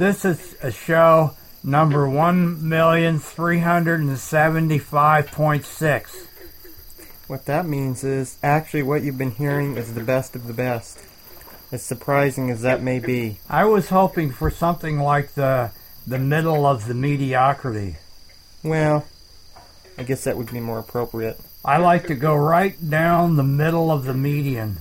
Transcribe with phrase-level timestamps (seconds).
[0.00, 1.32] this is a show
[1.62, 6.26] number one million three hundred and seventy-five point six.
[7.26, 10.98] What that means is actually what you've been hearing is the best of the best.
[11.70, 13.38] As surprising as that may be.
[13.48, 15.70] I was hoping for something like the
[16.06, 17.96] the middle of the mediocrity.
[18.64, 19.06] Well,
[19.98, 21.38] I guess that would be more appropriate.
[21.62, 24.78] I like to go right down the middle of the median,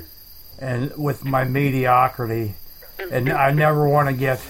[0.58, 2.56] and with my mediocrity,
[3.11, 4.42] and I never want to get,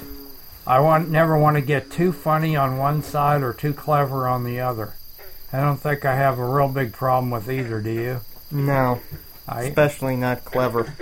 [0.70, 4.44] I want never want to get too funny on one side or too clever on
[4.44, 4.94] the other.
[5.52, 7.82] I don't think I have a real big problem with either.
[7.82, 8.22] Do you?
[8.52, 9.02] No,
[9.48, 10.94] I especially not clever.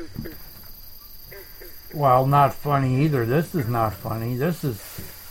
[1.93, 3.25] well, not funny either.
[3.25, 4.37] This is not funny.
[4.37, 4.81] This is,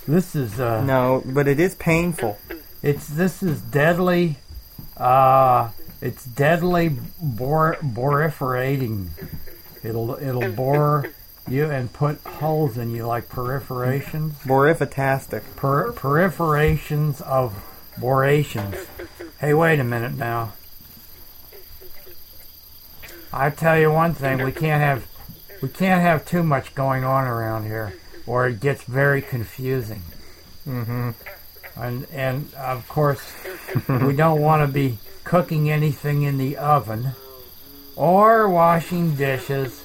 [0.06, 2.38] this is uh, No, but it is painful.
[2.82, 4.36] It's this is deadly.
[4.98, 5.70] Uh,
[6.02, 6.90] it's deadly
[7.22, 9.08] bor- boriferating.
[9.82, 11.10] It'll it'll bore
[11.48, 14.34] you and put holes in you like perforations.
[14.44, 15.42] Borifatastic.
[15.56, 17.64] Per- perforations of
[17.98, 18.74] borations.
[19.38, 20.52] Hey, wait a minute now.
[23.32, 25.06] I tell you one thing: we can't have
[25.60, 27.94] we can't have too much going on around here,
[28.26, 30.02] or it gets very confusing.
[30.66, 31.10] Mm-hmm.
[31.76, 33.34] And and of course,
[33.88, 37.12] we don't want to be cooking anything in the oven,
[37.94, 39.82] or washing dishes,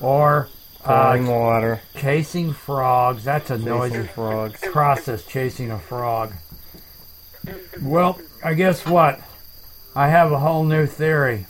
[0.00, 0.48] or
[0.84, 1.80] Pouring uh, water.
[1.96, 3.24] chasing frogs.
[3.24, 4.60] That's a Chasing noisy frogs.
[4.60, 6.32] process, chasing a frog.
[7.82, 9.20] Well, I guess what?
[9.94, 11.46] I have a whole new theory.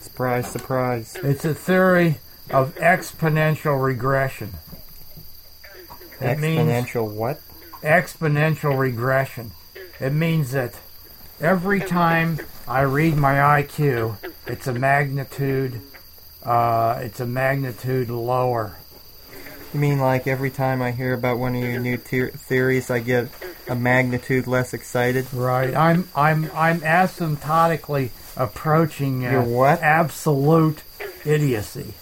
[0.00, 1.16] Surprise, surprise.
[1.22, 2.18] It's a theory
[2.50, 4.54] of exponential regression.
[6.20, 7.40] It means Exponential what?
[7.82, 9.52] exponential regression.
[10.00, 10.78] It means that
[11.40, 15.80] every time I read my IQ, it's a magnitude,
[16.44, 18.76] uh, it's a magnitude lower.
[19.72, 22.98] You mean like every time I hear about one of your new te- theories, I
[22.98, 23.28] get
[23.68, 25.32] a magnitude less excited?
[25.32, 25.74] Right.
[25.74, 29.80] I'm I'm I'm asymptotically approaching uh, You're what?
[29.80, 30.82] absolute
[31.24, 31.94] idiocy.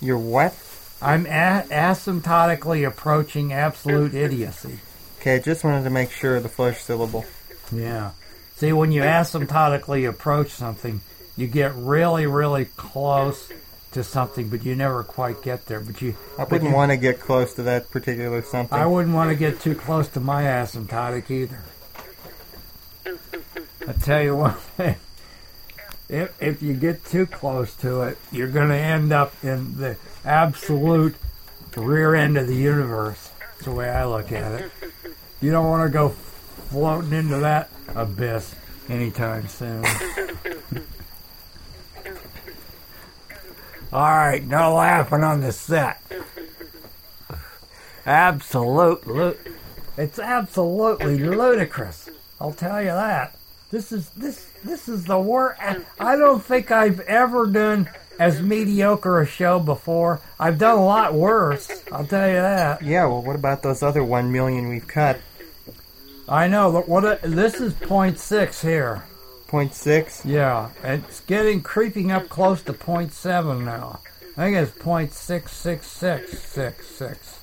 [0.00, 0.54] You're what?
[1.02, 4.78] I'm a- asymptotically approaching absolute idiocy.
[5.20, 7.26] Okay, just wanted to make sure of the first syllable.
[7.70, 8.12] Yeah.
[8.56, 11.00] See, when you asymptotically approach something,
[11.36, 13.50] you get really, really close
[13.92, 15.80] to something, but you never quite get there.
[15.80, 18.76] But you, I wouldn't you- want to get close to that particular something.
[18.78, 21.60] I wouldn't want to get too close to my asymptotic either.
[23.88, 24.96] I tell you one thing.
[26.08, 29.96] If, if you get too close to it, you're going to end up in the
[30.24, 31.16] absolute
[31.76, 33.30] rear end of the universe.
[33.40, 34.70] That's the way I look at it.
[35.40, 38.54] You don't want to go floating into that abyss
[38.88, 39.84] anytime soon.
[43.92, 46.00] All right, no laughing on the set.
[48.06, 49.34] Absolutely,
[49.98, 52.08] it's absolutely ludicrous.
[52.40, 53.36] I'll tell you that.
[53.70, 55.60] This is this this is the worst.
[56.00, 57.88] I don't think I've ever done
[58.18, 60.20] as mediocre a show before.
[60.40, 61.70] I've done a lot worse.
[61.92, 62.82] I'll tell you that.
[62.82, 65.20] Yeah, well, what about those other one million we've cut?
[66.28, 66.80] I know.
[66.80, 67.04] What?
[67.04, 69.04] A, this is point six here.
[69.52, 70.24] Point six?
[70.24, 74.00] Yeah, it's getting creeping up close to point seven now.
[74.34, 77.38] I think it's point six six six six six.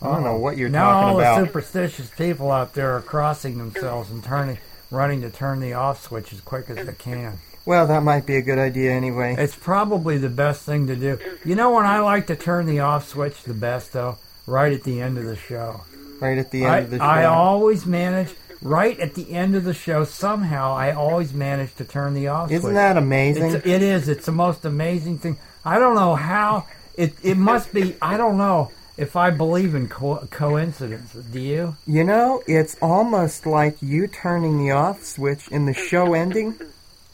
[0.00, 1.40] I don't know what you're now talking all about.
[1.40, 4.58] the superstitious people out there are crossing themselves and turning,
[4.92, 7.40] running to turn the off switch as quick as they can.
[7.64, 9.34] Well, that might be a good idea anyway.
[9.36, 11.18] It's probably the best thing to do.
[11.44, 14.84] You know when I like to turn the off switch the best though, right at
[14.84, 15.80] the end of the show.
[16.20, 17.02] Right at the end I, of the show.
[17.02, 20.04] I always manage right at the end of the show.
[20.04, 22.50] Somehow I always manage to turn the off.
[22.50, 23.52] Isn't that amazing?
[23.54, 24.08] It's, it is.
[24.08, 25.38] It's the most amazing thing.
[25.64, 26.66] I don't know how.
[26.96, 27.94] It it must be.
[28.00, 28.70] I don't know.
[28.96, 31.12] if I believe in co- coincidence.
[31.12, 31.76] Do you?
[31.86, 36.54] You know, it's almost like you turning the off switch and the show ending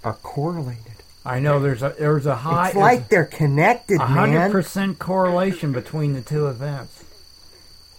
[0.04, 0.78] are correlated.
[1.24, 6.12] I know there's a there's a high It's like they're connected, hundred percent correlation between
[6.14, 7.02] the two events.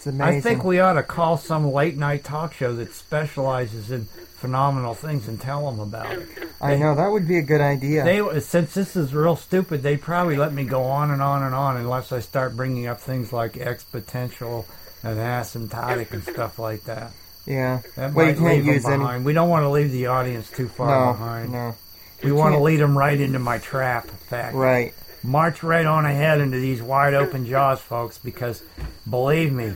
[0.03, 0.38] It's amazing.
[0.38, 4.94] I think we ought to call some late night talk show that specializes in phenomenal
[4.94, 6.27] things and tell them about it.
[6.59, 8.03] I know that would be a good idea.
[8.03, 11.55] They since this is real stupid, they probably let me go on and on and
[11.55, 14.65] on unless I start bringing up things like exponential
[15.03, 17.11] and asymptotic and stuff like that.
[17.45, 17.79] yeah.
[17.95, 19.23] That Well, you might can't leave 'em use any- behind.
[19.23, 21.51] We don't want to leave the audience too far No, behind.
[21.53, 21.75] no.
[22.21, 24.05] We want to can't- lead them right into my trap.
[24.09, 24.94] In fact, Right.
[25.23, 28.63] march right on ahead into these wide open jaws, folks, because
[29.09, 29.73] believe me,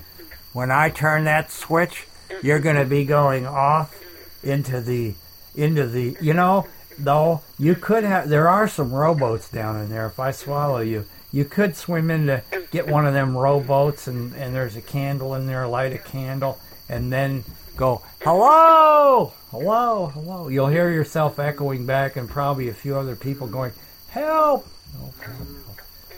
[0.58, 2.08] when I turn that switch,
[2.42, 3.96] you're going to be going off
[4.44, 5.14] into the
[5.54, 6.66] into the you know
[6.98, 10.08] though you could have there are some rowboats down in there.
[10.08, 14.34] If I swallow you you could swim in to get one of them rowboats and
[14.34, 16.58] and there's a candle in there light a candle
[16.90, 17.44] and then
[17.76, 19.34] go hello!
[19.52, 20.08] Hello!
[20.08, 20.48] Hello!
[20.48, 23.74] You'll hear yourself echoing back and probably a few other people going
[24.10, 24.66] help!
[25.04, 25.34] okay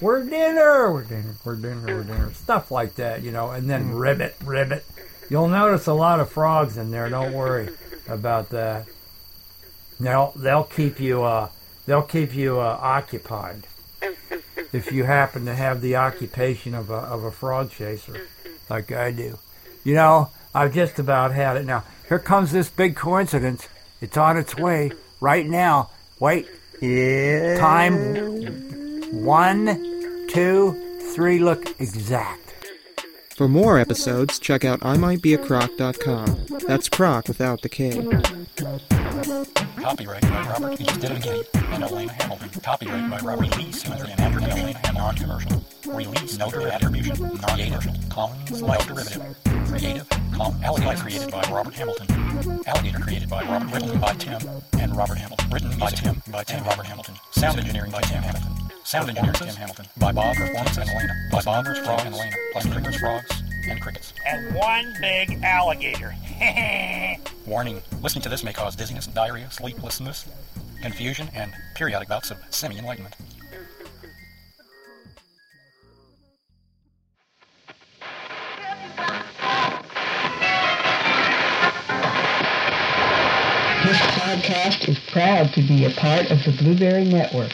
[0.01, 3.95] we're dinner, we're dinner, we're dinner, we're dinner, stuff like that, you know, and then
[3.95, 4.85] ribbit, ribbit.
[5.29, 7.09] You'll notice a lot of frogs in there.
[7.09, 7.69] Don't worry
[8.07, 8.87] about that.
[9.99, 11.49] They'll they'll keep you uh
[11.85, 13.67] they'll keep you uh, occupied
[14.71, 18.27] if you happen to have the occupation of a of a frog chaser,
[18.69, 19.37] like I do.
[19.83, 21.83] You know, I've just about had it now.
[22.07, 23.67] Here comes this big coincidence.
[24.01, 25.89] It's on its way right now.
[26.19, 26.47] Wait,
[26.81, 27.57] Yeah.
[27.59, 28.69] time
[29.11, 31.39] one, two, three.
[31.39, 32.50] Look exact.
[33.35, 36.59] For more episodes, check out imightbeacroc.com.
[36.67, 37.91] That's croc without the K.
[39.81, 41.00] Copyright by Robert H.
[41.00, 42.50] Diddy and Elena Hamilton.
[42.61, 44.95] Copyright by Robert Lee Simmons and Andrew and Elena Hamilton.
[44.95, 45.63] Non-commercial.
[45.88, 46.38] Release.
[46.38, 47.15] No attribution.
[47.17, 47.94] Non-commercial.
[48.09, 48.61] Commons.
[48.61, 49.23] Life derivative.
[49.69, 50.09] Creative.
[50.33, 50.61] Com.
[50.61, 52.07] Alligator created by Robert Hamilton.
[52.67, 53.73] Alligator created by Robert.
[53.73, 54.41] Written by Tim
[54.79, 55.50] and Robert Hamilton.
[55.50, 56.21] Written by Tim.
[56.29, 57.15] By Tim Robert Hamilton.
[57.31, 58.58] Sound engineering by Tim Hamilton.
[58.89, 59.86] Sound engineer Tim Hamilton.
[59.97, 61.13] By Bob Performance and Elena.
[61.31, 62.36] By Bob Frog and Elena.
[62.51, 64.13] Plus crickets, frogs, and crickets.
[64.25, 66.15] And one big alligator.
[67.45, 70.27] Warning, listening to this may cause dizziness, diarrhea, sleeplessness,
[70.81, 73.15] confusion, and periodic bouts of semi-enlightenment.
[83.85, 87.53] This podcast is proud to be a part of the Blubrry Network.